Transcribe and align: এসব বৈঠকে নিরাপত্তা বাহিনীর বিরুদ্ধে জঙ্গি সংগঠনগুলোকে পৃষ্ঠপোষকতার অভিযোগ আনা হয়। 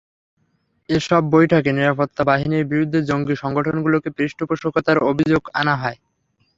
এসব 0.89 1.21
বৈঠকে 1.33 1.69
নিরাপত্তা 1.73 2.21
বাহিনীর 2.23 2.69
বিরুদ্ধে 2.71 2.99
জঙ্গি 3.09 3.35
সংগঠনগুলোকে 3.43 4.09
পৃষ্ঠপোষকতার 4.17 4.97
অভিযোগ 5.09 5.41
আনা 5.59 5.75
হয়। 5.75 5.97